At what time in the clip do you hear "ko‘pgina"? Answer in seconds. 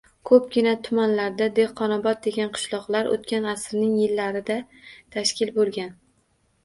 0.27-0.71